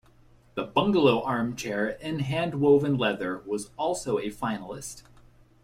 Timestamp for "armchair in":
1.21-2.21